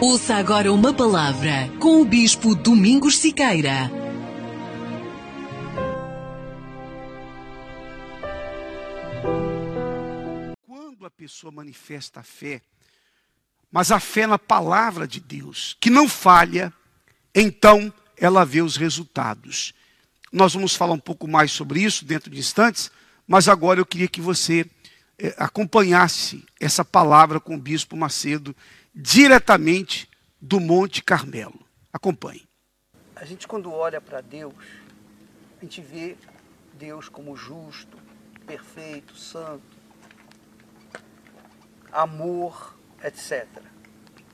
Ouça 0.00 0.34
agora 0.34 0.72
uma 0.72 0.92
palavra 0.92 1.68
com 1.78 2.02
o 2.02 2.04
Bispo 2.04 2.54
Domingos 2.54 3.16
Siqueira. 3.16 3.88
Quando 10.66 11.06
a 11.06 11.10
pessoa 11.10 11.52
manifesta 11.52 12.20
a 12.20 12.22
fé, 12.24 12.60
mas 13.70 13.92
a 13.92 14.00
fé 14.00 14.26
na 14.26 14.38
palavra 14.38 15.06
de 15.06 15.20
Deus, 15.20 15.76
que 15.80 15.88
não 15.88 16.08
falha, 16.08 16.72
então 17.32 17.92
ela 18.16 18.44
vê 18.44 18.62
os 18.62 18.76
resultados. 18.76 19.72
Nós 20.32 20.52
vamos 20.54 20.74
falar 20.74 20.94
um 20.94 20.98
pouco 20.98 21.28
mais 21.28 21.52
sobre 21.52 21.80
isso 21.80 22.04
dentro 22.04 22.30
de 22.30 22.40
instantes, 22.40 22.90
mas 23.28 23.48
agora 23.48 23.80
eu 23.80 23.86
queria 23.86 24.08
que 24.08 24.20
você 24.20 24.68
eh, 25.18 25.34
acompanhasse 25.38 26.44
essa 26.60 26.84
palavra 26.84 27.38
com 27.38 27.54
o 27.54 27.60
bispo 27.60 27.96
Macedo 27.96 28.54
diretamente 28.94 30.08
do 30.40 30.60
Monte 30.60 31.02
Carmelo. 31.02 31.66
Acompanhe. 31.92 32.46
A 33.16 33.24
gente, 33.24 33.48
quando 33.48 33.72
olha 33.72 34.00
para 34.00 34.20
Deus, 34.20 34.54
a 35.58 35.64
gente 35.64 35.80
vê 35.80 36.16
Deus 36.74 37.08
como 37.08 37.36
justo, 37.36 37.96
perfeito, 38.46 39.16
santo, 39.16 39.62
amor, 41.90 42.76
etc. 43.02 43.46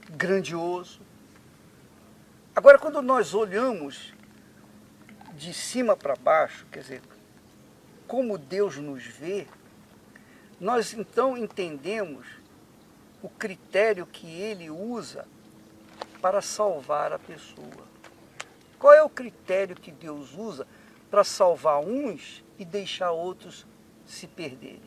Grandioso. 0.09 1.01
Agora, 2.55 2.77
quando 2.77 3.01
nós 3.01 3.33
olhamos 3.33 4.13
de 5.33 5.53
cima 5.53 5.95
para 5.95 6.15
baixo, 6.15 6.65
quer 6.71 6.81
dizer, 6.81 7.01
como 8.07 8.37
Deus 8.37 8.77
nos 8.77 9.05
vê, 9.05 9.47
nós 10.59 10.93
então 10.93 11.37
entendemos 11.37 12.40
o 13.21 13.29
critério 13.29 14.05
que 14.05 14.27
ele 14.27 14.69
usa 14.69 15.27
para 16.21 16.41
salvar 16.41 17.11
a 17.11 17.19
pessoa. 17.19 17.91
Qual 18.79 18.93
é 18.93 19.03
o 19.03 19.09
critério 19.09 19.75
que 19.75 19.91
Deus 19.91 20.33
usa 20.35 20.67
para 21.09 21.23
salvar 21.23 21.79
uns 21.79 22.43
e 22.57 22.65
deixar 22.65 23.11
outros 23.11 23.65
se 24.07 24.27
perderem? 24.27 24.81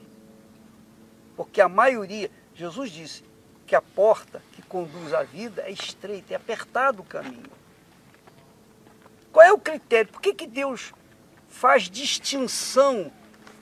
Porque 1.37 1.61
a 1.61 1.69
maioria, 1.69 2.31
Jesus 2.55 2.91
disse 2.91 3.25
que 3.67 3.75
a 3.75 3.83
porta 3.83 4.43
que 4.53 4.63
conduz 4.63 5.13
à 5.13 5.23
vida 5.23 5.63
é 5.63 5.71
estreita, 5.71 6.33
é 6.33 6.37
apertado 6.37 7.03
o 7.03 7.05
caminho. 7.05 7.51
Qual 9.33 9.45
é 9.45 9.53
o 9.53 9.59
critério? 9.59 10.13
Por 10.13 10.21
que, 10.21 10.35
que 10.35 10.47
Deus 10.47 10.93
faz 11.49 11.91
distinção 11.91 13.11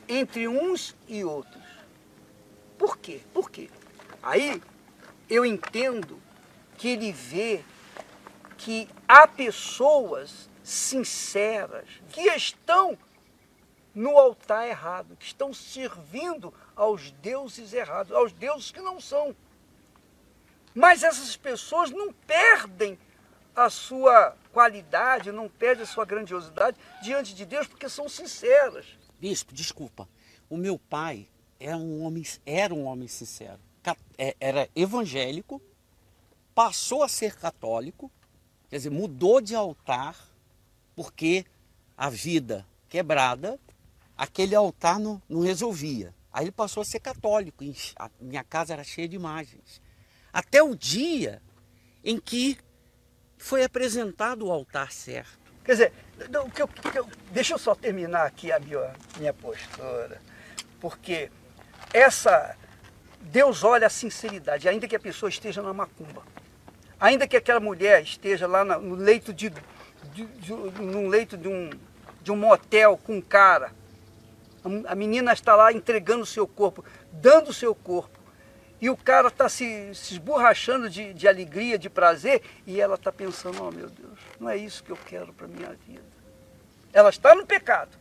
entre 0.07 0.47
uns 0.47 0.95
e 1.07 1.23
outros? 1.23 1.63
Por 2.77 2.97
quê? 2.97 3.21
Por 3.33 3.49
quê? 3.49 3.69
Aí 4.23 4.61
eu 5.29 5.45
entendo 5.45 6.17
que 6.77 6.87
ele 6.87 7.11
vê 7.11 7.63
que 8.57 8.87
há 9.05 9.27
pessoas 9.27 10.49
sinceras 10.63 11.85
que 12.09 12.21
estão 12.21 12.97
no 13.93 14.17
altar 14.17 14.67
errado, 14.67 15.17
que 15.17 15.25
estão 15.25 15.53
servindo 15.53 16.53
aos 16.73 17.11
deuses 17.11 17.73
errados, 17.73 18.13
aos 18.13 18.31
deuses 18.31 18.71
que 18.71 18.79
não 18.79 18.99
são. 18.99 19.35
Mas 20.73 21.03
essas 21.03 21.35
pessoas 21.35 21.91
não 21.91 22.13
perdem 22.13 22.97
a 23.53 23.69
sua 23.69 24.35
qualidade, 24.51 25.31
não 25.31 25.49
perdem 25.49 25.83
a 25.83 25.87
sua 25.87 26.05
grandiosidade 26.05 26.77
diante 27.03 27.35
de 27.35 27.45
Deus 27.45 27.67
porque 27.67 27.89
são 27.89 28.07
sinceras. 28.07 28.85
Bispo, 29.19 29.53
desculpa. 29.53 30.07
O 30.49 30.57
meu 30.57 30.79
pai 30.79 31.27
era 31.59 31.77
um 31.77 32.01
homem, 32.03 32.23
era 32.45 32.73
um 32.73 32.85
homem 32.85 33.07
sincero. 33.07 33.59
É, 34.17 34.35
era 34.39 34.69
evangélico, 34.75 35.61
passou 36.53 37.03
a 37.03 37.07
ser 37.07 37.35
católico, 37.35 38.11
quer 38.69 38.77
dizer, 38.77 38.89
mudou 38.89 39.41
de 39.41 39.55
altar, 39.55 40.15
porque 40.95 41.45
a 41.97 42.09
vida 42.09 42.65
quebrada, 42.87 43.59
aquele 44.15 44.55
altar 44.55 44.99
não, 44.99 45.21
não 45.27 45.41
resolvia. 45.41 46.13
Aí 46.31 46.45
ele 46.45 46.51
passou 46.51 46.81
a 46.81 46.85
ser 46.85 46.99
católico, 46.99 47.63
a 47.95 48.09
minha 48.19 48.43
casa 48.43 48.73
era 48.73 48.83
cheia 48.83 49.07
de 49.07 49.15
imagens. 49.15 49.81
Até 50.31 50.63
o 50.63 50.75
dia 50.75 51.41
em 52.03 52.19
que 52.19 52.57
foi 53.37 53.63
apresentado 53.63 54.47
o 54.47 54.51
altar 54.51 54.91
certo. 54.91 55.39
Quer 55.63 55.71
dizer, 55.73 55.93
que 56.53 56.61
eu, 56.61 56.67
que 56.67 56.99
eu, 56.99 57.07
deixa 57.31 57.53
eu 57.53 57.57
só 57.57 57.75
terminar 57.75 58.25
aqui 58.25 58.51
a 58.51 58.59
minha, 58.59 58.93
minha 59.17 59.33
postura, 59.33 60.21
porque 60.79 61.31
essa 61.93 62.57
Deus 63.23 63.63
olha 63.63 63.87
a 63.87 63.89
sinceridade, 63.89 64.67
ainda 64.67 64.87
que 64.87 64.95
a 64.95 64.99
pessoa 64.99 65.29
esteja 65.29 65.61
na 65.61 65.73
macumba, 65.73 66.21
ainda 66.99 67.27
que 67.27 67.37
aquela 67.37 67.59
mulher 67.59 68.03
esteja 68.03 68.45
lá 68.45 68.63
no 68.63 68.95
leito 68.95 69.33
de, 69.33 69.51
de, 70.13 70.25
de 70.25 70.53
leito 71.07 71.37
de 71.37 71.47
um, 71.47 71.69
de 72.21 72.31
um 72.31 72.35
motel 72.35 72.97
com 72.97 73.17
um 73.17 73.21
cara, 73.21 73.71
a 74.87 74.95
menina 74.95 75.33
está 75.33 75.55
lá 75.55 75.71
entregando 75.71 76.23
o 76.23 76.25
seu 76.25 76.47
corpo, 76.47 76.85
dando 77.11 77.49
o 77.49 77.53
seu 77.53 77.73
corpo, 77.73 78.19
e 78.79 78.89
o 78.89 78.97
cara 78.97 79.29
está 79.29 79.47
se, 79.47 79.95
se 79.95 80.13
esborrachando 80.13 80.89
de, 80.89 81.13
de 81.13 81.27
alegria, 81.27 81.77
de 81.77 81.89
prazer, 81.89 82.41
e 82.67 82.79
ela 82.79 82.95
está 82.95 83.11
pensando, 83.11 83.63
oh 83.63 83.71
meu 83.71 83.89
Deus, 83.89 84.19
não 84.39 84.49
é 84.49 84.57
isso 84.57 84.83
que 84.83 84.91
eu 84.91 84.97
quero 85.05 85.33
para 85.33 85.45
a 85.45 85.49
minha 85.49 85.73
vida. 85.87 86.03
Ela 86.91 87.09
está 87.09 87.33
no 87.33 87.45
pecado, 87.45 87.97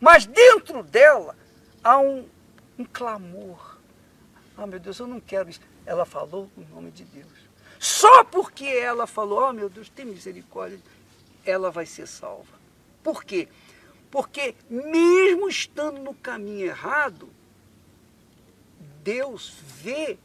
mas 0.00 0.24
dentro 0.24 0.82
dela 0.82 1.36
há 1.82 1.98
um, 1.98 2.28
um 2.78 2.84
clamor 2.84 3.75
ah, 4.56 4.66
meu 4.66 4.78
Deus, 4.78 4.98
eu 4.98 5.06
não 5.06 5.20
quero 5.20 5.50
isso. 5.50 5.60
Ela 5.84 6.06
falou 6.06 6.50
o 6.56 6.74
nome 6.74 6.90
de 6.90 7.04
Deus. 7.04 7.46
Só 7.78 8.24
porque 8.24 8.64
ela 8.64 9.06
falou, 9.06 9.48
oh 9.48 9.52
meu 9.52 9.68
Deus, 9.68 9.88
tem 9.88 10.06
misericórdia, 10.06 10.80
ela 11.44 11.70
vai 11.70 11.84
ser 11.84 12.06
salva. 12.06 12.56
Por 13.02 13.22
quê? 13.22 13.48
Porque 14.10 14.54
mesmo 14.68 15.48
estando 15.48 16.00
no 16.00 16.14
caminho 16.14 16.66
errado, 16.66 17.28
Deus 19.02 19.54
vê 19.82 20.18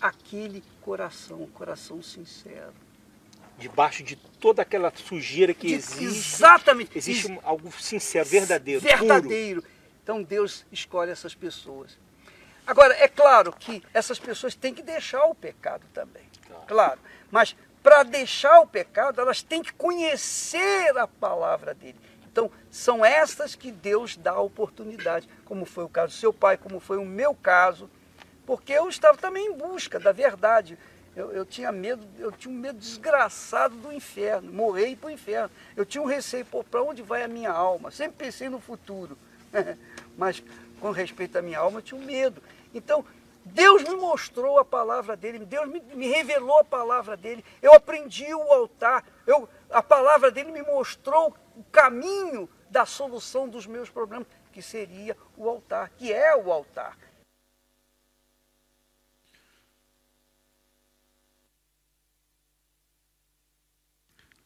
aquele 0.00 0.64
coração, 0.80 1.46
coração 1.54 2.02
sincero. 2.02 2.74
Debaixo 3.58 4.02
de 4.02 4.16
toda 4.16 4.62
aquela 4.62 4.92
sujeira 4.94 5.54
que 5.54 5.68
de, 5.68 5.74
existe. 5.74 6.04
Exatamente. 6.04 6.96
Existe 6.96 7.38
algo 7.42 7.70
sincero, 7.72 8.28
verdadeiro. 8.28 8.80
Verdadeiro. 8.80 9.62
Puro. 9.62 9.74
Então 10.02 10.22
Deus 10.22 10.64
escolhe 10.72 11.10
essas 11.10 11.34
pessoas. 11.34 11.96
Agora, 12.70 12.94
é 12.94 13.08
claro 13.08 13.52
que 13.52 13.82
essas 13.92 14.20
pessoas 14.20 14.54
têm 14.54 14.72
que 14.72 14.80
deixar 14.80 15.24
o 15.24 15.34
pecado 15.34 15.84
também. 15.92 16.22
Claro. 16.46 16.66
claro. 16.68 17.00
Mas 17.28 17.56
para 17.82 18.04
deixar 18.04 18.60
o 18.60 18.66
pecado, 18.66 19.20
elas 19.20 19.42
têm 19.42 19.60
que 19.60 19.72
conhecer 19.72 20.96
a 20.96 21.08
palavra 21.08 21.74
dele. 21.74 21.98
Então, 22.30 22.48
são 22.70 23.04
essas 23.04 23.56
que 23.56 23.72
Deus 23.72 24.16
dá 24.16 24.30
a 24.30 24.40
oportunidade, 24.40 25.28
como 25.44 25.64
foi 25.64 25.82
o 25.82 25.88
caso 25.88 26.14
do 26.14 26.20
seu 26.20 26.32
pai, 26.32 26.56
como 26.56 26.78
foi 26.78 26.96
o 26.96 27.04
meu 27.04 27.34
caso, 27.34 27.90
porque 28.46 28.72
eu 28.72 28.88
estava 28.88 29.18
também 29.18 29.46
em 29.46 29.52
busca 29.52 29.98
da 29.98 30.12
verdade. 30.12 30.78
Eu, 31.16 31.32
eu 31.32 31.44
tinha 31.44 31.72
medo, 31.72 32.06
eu 32.20 32.30
tinha 32.30 32.54
um 32.54 32.56
medo 32.56 32.78
desgraçado 32.78 33.74
do 33.74 33.92
inferno, 33.92 34.52
morrer 34.52 34.90
ir 34.90 34.96
para 34.96 35.08
o 35.08 35.10
inferno. 35.10 35.50
Eu 35.76 35.84
tinha 35.84 36.00
um 36.00 36.06
receio, 36.06 36.46
para 36.46 36.84
onde 36.84 37.02
vai 37.02 37.24
a 37.24 37.28
minha 37.28 37.50
alma? 37.50 37.90
Sempre 37.90 38.26
pensei 38.26 38.48
no 38.48 38.60
futuro. 38.60 39.18
Mas 40.16 40.40
com 40.80 40.90
respeito 40.90 41.36
à 41.36 41.42
minha 41.42 41.58
alma, 41.58 41.78
eu 41.78 41.82
tinha 41.82 42.00
um 42.00 42.04
medo. 42.04 42.42
Então, 42.72 43.04
Deus 43.44 43.82
me 43.82 43.96
mostrou 43.96 44.58
a 44.58 44.64
palavra 44.64 45.16
dele, 45.16 45.44
Deus 45.44 45.68
me, 45.68 45.80
me 45.94 46.08
revelou 46.08 46.58
a 46.58 46.64
palavra 46.64 47.16
dele, 47.16 47.44
eu 47.62 47.72
aprendi 47.74 48.32
o 48.34 48.52
altar, 48.52 49.04
eu, 49.26 49.48
a 49.70 49.82
palavra 49.82 50.30
dele 50.30 50.52
me 50.52 50.62
mostrou 50.62 51.34
o 51.56 51.64
caminho 51.64 52.48
da 52.70 52.86
solução 52.86 53.48
dos 53.48 53.66
meus 53.66 53.88
problemas, 53.88 54.28
que 54.52 54.62
seria 54.62 55.16
o 55.36 55.48
altar, 55.48 55.90
que 55.90 56.12
é 56.12 56.36
o 56.36 56.52
altar. 56.52 56.96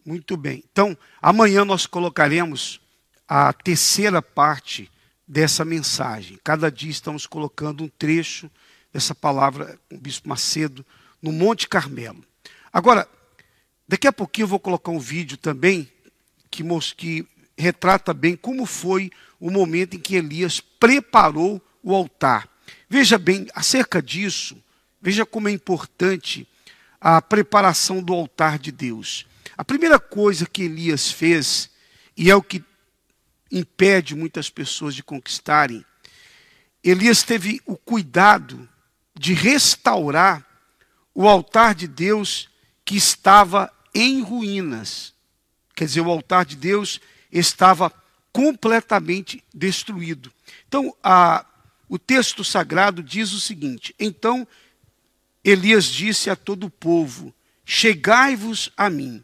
Muito 0.04 0.36
bem. 0.36 0.62
Então, 0.70 0.96
amanhã 1.20 1.64
nós 1.64 1.86
colocaremos 1.86 2.78
a 3.26 3.52
terceira 3.54 4.20
parte 4.20 4.90
dessa 5.26 5.64
mensagem. 5.64 6.38
Cada 6.42 6.70
dia 6.70 6.90
estamos 6.90 7.26
colocando 7.26 7.84
um 7.84 7.88
trecho 7.88 8.50
dessa 8.92 9.14
palavra 9.14 9.78
com 9.88 9.96
o 9.96 10.00
Bispo 10.00 10.28
Macedo 10.28 10.84
no 11.20 11.32
Monte 11.32 11.68
Carmelo. 11.68 12.24
Agora, 12.72 13.08
daqui 13.88 14.06
a 14.06 14.12
pouquinho 14.12 14.44
eu 14.44 14.48
vou 14.48 14.60
colocar 14.60 14.90
um 14.90 14.98
vídeo 14.98 15.36
também 15.36 15.90
que, 16.50 16.62
que 16.96 17.26
retrata 17.56 18.12
bem 18.12 18.36
como 18.36 18.66
foi 18.66 19.10
o 19.40 19.50
momento 19.50 19.96
em 19.96 20.00
que 20.00 20.16
Elias 20.16 20.60
preparou 20.60 21.60
o 21.82 21.94
altar. 21.94 22.48
Veja 22.88 23.18
bem, 23.18 23.46
acerca 23.54 24.00
disso, 24.00 24.56
veja 25.00 25.26
como 25.26 25.48
é 25.48 25.52
importante 25.52 26.46
a 27.00 27.20
preparação 27.20 28.02
do 28.02 28.14
altar 28.14 28.58
de 28.58 28.72
Deus. 28.72 29.26
A 29.56 29.64
primeira 29.64 29.98
coisa 29.98 30.46
que 30.46 30.62
Elias 30.62 31.10
fez, 31.10 31.70
e 32.16 32.30
é 32.30 32.36
o 32.36 32.42
que 32.42 32.64
impede 33.50 34.14
muitas 34.14 34.50
pessoas 34.50 34.94
de 34.94 35.02
conquistarem. 35.02 35.84
Elias 36.82 37.22
teve 37.22 37.60
o 37.64 37.76
cuidado 37.76 38.68
de 39.14 39.32
restaurar 39.32 40.44
o 41.14 41.28
altar 41.28 41.74
de 41.74 41.86
Deus 41.86 42.48
que 42.84 42.96
estava 42.96 43.72
em 43.94 44.20
ruínas. 44.20 45.14
Quer 45.74 45.86
dizer, 45.86 46.00
o 46.00 46.10
altar 46.10 46.44
de 46.44 46.56
Deus 46.56 47.00
estava 47.32 47.90
completamente 48.32 49.42
destruído. 49.54 50.32
Então, 50.66 50.94
a, 51.02 51.46
o 51.88 51.98
texto 51.98 52.42
sagrado 52.42 53.02
diz 53.02 53.32
o 53.32 53.40
seguinte: 53.40 53.94
Então 53.98 54.46
Elias 55.44 55.84
disse 55.84 56.30
a 56.30 56.36
todo 56.36 56.64
o 56.66 56.70
povo: 56.70 57.34
Chegai-vos 57.64 58.70
a 58.76 58.90
mim. 58.90 59.22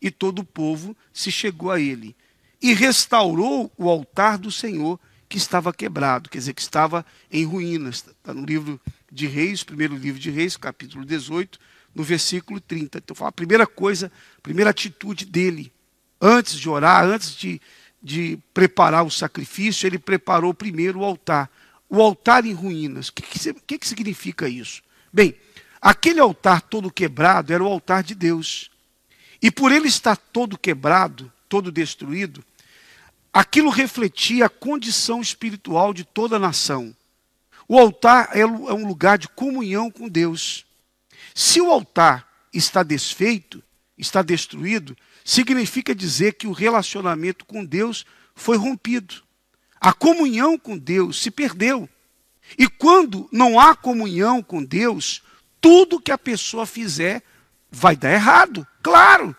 E 0.00 0.10
todo 0.10 0.40
o 0.40 0.44
povo 0.44 0.96
se 1.12 1.30
chegou 1.30 1.70
a 1.70 1.80
ele. 1.80 2.16
E 2.62 2.72
restaurou 2.74 3.72
o 3.76 3.90
altar 3.90 4.38
do 4.38 4.50
Senhor 4.50 4.98
que 5.28 5.36
estava 5.36 5.72
quebrado, 5.72 6.30
quer 6.30 6.38
dizer, 6.38 6.54
que 6.54 6.62
estava 6.62 7.04
em 7.30 7.44
ruínas. 7.44 7.96
Está 7.96 8.32
no 8.32 8.44
livro 8.44 8.80
de 9.10 9.26
Reis, 9.26 9.64
primeiro 9.64 9.96
livro 9.96 10.20
de 10.20 10.30
Reis, 10.30 10.56
capítulo 10.56 11.04
18, 11.04 11.58
no 11.92 12.04
versículo 12.04 12.60
30. 12.60 12.98
Então, 12.98 13.26
a 13.26 13.32
primeira 13.32 13.66
coisa, 13.66 14.12
a 14.38 14.40
primeira 14.40 14.70
atitude 14.70 15.24
dele, 15.24 15.72
antes 16.20 16.56
de 16.56 16.68
orar, 16.68 17.04
antes 17.04 17.34
de, 17.34 17.60
de 18.00 18.38
preparar 18.54 19.04
o 19.04 19.10
sacrifício, 19.10 19.86
ele 19.86 19.98
preparou 19.98 20.54
primeiro 20.54 21.00
o 21.00 21.04
altar. 21.04 21.50
O 21.88 22.00
altar 22.00 22.46
em 22.46 22.52
ruínas. 22.52 23.08
O 23.08 23.14
que, 23.14 23.22
que, 23.66 23.78
que 23.78 23.88
significa 23.88 24.48
isso? 24.48 24.82
Bem, 25.12 25.34
aquele 25.80 26.20
altar 26.20 26.62
todo 26.62 26.92
quebrado 26.92 27.52
era 27.52 27.64
o 27.64 27.66
altar 27.66 28.04
de 28.04 28.14
Deus. 28.14 28.70
E 29.42 29.50
por 29.50 29.72
ele 29.72 29.88
estar 29.88 30.16
todo 30.16 30.56
quebrado, 30.56 31.32
todo 31.48 31.72
destruído, 31.72 32.44
aquilo 33.32 33.70
refletia 33.70 34.46
a 34.46 34.50
condição 34.50 35.20
espiritual 35.20 35.94
de 35.94 36.04
toda 36.04 36.36
a 36.36 36.38
nação. 36.38 36.94
O 37.66 37.78
altar 37.78 38.30
é, 38.32 38.40
é 38.40 38.46
um 38.46 38.86
lugar 38.86 39.16
de 39.16 39.28
comunhão 39.28 39.90
com 39.90 40.08
Deus. 40.08 40.66
Se 41.34 41.60
o 41.60 41.70
altar 41.70 42.28
está 42.52 42.82
desfeito, 42.82 43.62
está 43.96 44.20
destruído, 44.20 44.96
significa 45.24 45.94
dizer 45.94 46.34
que 46.34 46.46
o 46.46 46.52
relacionamento 46.52 47.44
com 47.44 47.64
Deus 47.64 48.04
foi 48.34 48.56
rompido. 48.56 49.22
A 49.80 49.92
comunhão 49.92 50.58
com 50.58 50.76
Deus 50.76 51.22
se 51.22 51.30
perdeu. 51.30 51.88
E 52.58 52.68
quando 52.68 53.28
não 53.32 53.58
há 53.58 53.74
comunhão 53.74 54.42
com 54.42 54.62
Deus, 54.62 55.22
tudo 55.60 56.00
que 56.00 56.12
a 56.12 56.18
pessoa 56.18 56.66
fizer 56.66 57.22
vai 57.70 57.96
dar 57.96 58.12
errado. 58.12 58.66
Claro. 58.82 59.34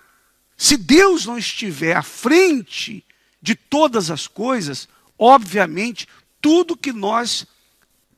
Se 0.57 0.77
Deus 0.77 1.25
não 1.25 1.37
estiver 1.37 1.95
à 1.95 2.01
frente 2.01 3.05
de 3.43 3.55
todas 3.55 4.09
as 4.09 4.25
coisas, 4.25 4.87
obviamente, 5.19 6.07
tudo 6.39 6.77
que 6.77 6.93
nós 6.93 7.45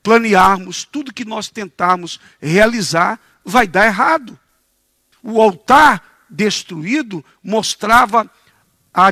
planearmos, 0.04 0.86
tudo 0.86 1.12
que 1.12 1.26
nós 1.26 1.50
tentarmos 1.50 2.20
realizar, 2.40 3.20
vai 3.44 3.68
dar 3.68 3.88
errado. 3.88 4.40
O 5.24 5.42
altar 5.42 6.28
destruído 6.30 7.26
mostrava 7.44 8.30
a, 8.94 9.08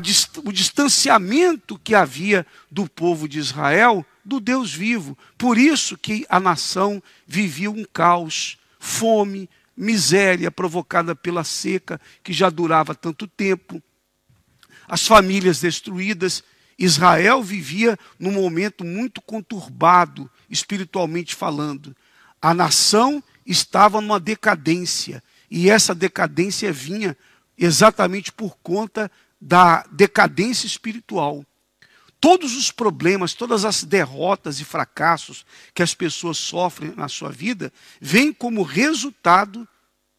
o 0.45 0.51
distanciamento 0.51 1.79
que 1.79 1.95
havia 1.95 2.45
do 2.69 2.87
povo 2.87 3.27
de 3.27 3.39
Israel 3.39 4.05
do 4.23 4.39
Deus 4.39 4.71
vivo. 4.71 5.17
Por 5.35 5.57
isso 5.57 5.97
que 5.97 6.27
a 6.29 6.39
nação 6.39 7.01
vivia 7.25 7.71
um 7.71 7.83
caos, 7.91 8.59
fome, 8.77 9.49
miséria 9.75 10.51
provocada 10.51 11.15
pela 11.15 11.43
seca 11.43 11.99
que 12.23 12.31
já 12.31 12.51
durava 12.51 12.93
tanto 12.93 13.27
tempo. 13.27 13.81
As 14.87 15.05
famílias 15.07 15.59
destruídas, 15.59 16.43
Israel 16.77 17.41
vivia 17.43 17.97
num 18.19 18.31
momento 18.31 18.83
muito 18.83 19.21
conturbado, 19.21 20.29
espiritualmente 20.49 21.35
falando. 21.35 21.95
A 22.41 22.53
nação 22.53 23.23
estava 23.45 24.01
numa 24.01 24.19
decadência, 24.19 25.23
e 25.49 25.69
essa 25.69 25.93
decadência 25.93 26.71
vinha 26.71 27.15
exatamente 27.57 28.31
por 28.31 28.57
conta 28.63 29.11
da 29.39 29.85
decadência 29.91 30.65
espiritual. 30.65 31.45
Todos 32.19 32.55
os 32.55 32.71
problemas, 32.71 33.33
todas 33.33 33.65
as 33.65 33.83
derrotas 33.83 34.59
e 34.61 34.63
fracassos 34.63 35.45
que 35.73 35.83
as 35.83 35.93
pessoas 35.93 36.37
sofrem 36.37 36.93
na 36.95 37.09
sua 37.09 37.29
vida, 37.29 37.71
vêm 37.99 38.31
como 38.31 38.63
resultado 38.63 39.67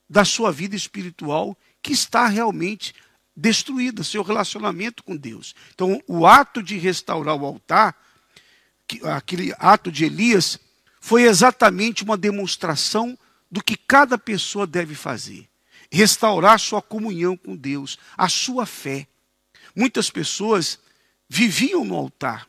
da 0.08 0.24
sua 0.24 0.52
vida 0.52 0.76
espiritual 0.76 1.56
que 1.80 1.92
está 1.92 2.26
realmente 2.26 2.94
destruída, 3.36 4.04
seu 4.04 4.22
relacionamento 4.22 5.02
com 5.02 5.16
Deus. 5.16 5.54
Então, 5.74 6.00
o 6.06 6.26
ato 6.26 6.62
de 6.62 6.76
restaurar 6.76 7.36
o 7.36 7.44
altar, 7.44 7.96
aquele 9.16 9.52
ato 9.58 9.90
de 9.90 10.04
Elias, 10.04 10.58
foi 11.00 11.22
exatamente 11.22 12.02
uma 12.02 12.16
demonstração 12.16 13.18
do 13.50 13.62
que 13.62 13.76
cada 13.76 14.16
pessoa 14.16 14.66
deve 14.66 14.94
fazer. 14.94 15.48
Restaurar 15.90 16.58
sua 16.58 16.80
comunhão 16.80 17.36
com 17.36 17.54
Deus, 17.54 17.98
a 18.16 18.28
sua 18.28 18.66
fé. 18.66 19.06
Muitas 19.76 20.10
pessoas 20.10 20.78
viviam 21.28 21.84
no 21.84 21.94
altar, 21.94 22.48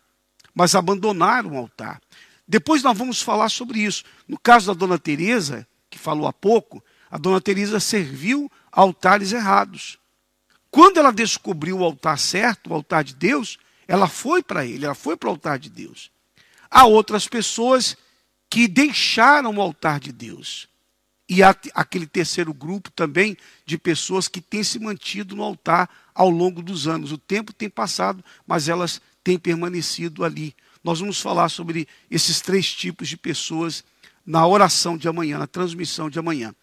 mas 0.53 0.75
abandonaram 0.75 1.53
o 1.53 1.57
altar. 1.57 2.01
Depois 2.47 2.83
nós 2.83 2.97
vamos 2.97 3.21
falar 3.21 3.49
sobre 3.49 3.79
isso. 3.79 4.03
No 4.27 4.39
caso 4.39 4.67
da 4.67 4.73
dona 4.73 4.99
Teresa, 4.99 5.67
que 5.89 5.97
falou 5.97 6.27
há 6.27 6.33
pouco, 6.33 6.83
a 7.09 7.17
dona 7.17 7.41
Teresa 7.41 7.79
serviu 7.79 8.51
altares 8.71 9.31
errados. 9.31 9.97
Quando 10.75 10.97
ela 10.97 11.13
descobriu 11.13 11.77
o 11.77 11.83
altar 11.85 12.19
certo, 12.19 12.69
o 12.69 12.73
altar 12.73 13.01
de 13.01 13.15
Deus, 13.15 13.57
ela 13.87 14.09
foi 14.09 14.43
para 14.43 14.65
ele, 14.65 14.83
ela 14.83 14.93
foi 14.93 15.15
para 15.15 15.27
o 15.27 15.29
altar 15.29 15.57
de 15.57 15.69
Deus. 15.69 16.11
Há 16.69 16.85
outras 16.85 17.29
pessoas 17.29 17.95
que 18.49 18.67
deixaram 18.67 19.55
o 19.55 19.61
altar 19.61 20.01
de 20.01 20.11
Deus. 20.11 20.67
E 21.29 21.41
há 21.41 21.55
aquele 21.73 22.05
terceiro 22.05 22.53
grupo 22.53 22.91
também 22.91 23.37
de 23.65 23.77
pessoas 23.77 24.27
que 24.27 24.41
têm 24.41 24.65
se 24.65 24.77
mantido 24.77 25.33
no 25.33 25.43
altar 25.43 25.89
ao 26.13 26.29
longo 26.29 26.61
dos 26.61 26.89
anos. 26.89 27.13
O 27.13 27.17
tempo 27.17 27.53
tem 27.53 27.69
passado, 27.69 28.21
mas 28.45 28.67
elas 28.67 28.99
têm 29.23 29.39
permanecido 29.39 30.25
ali. 30.25 30.53
Nós 30.83 30.99
vamos 30.99 31.21
falar 31.21 31.47
sobre 31.47 31.87
esses 32.11 32.41
três 32.41 32.69
tipos 32.69 33.07
de 33.07 33.15
pessoas 33.15 33.81
na 34.25 34.45
oração 34.45 34.97
de 34.97 35.07
amanhã, 35.07 35.37
na 35.37 35.47
transmissão 35.47 36.09
de 36.09 36.19
amanhã. 36.19 36.53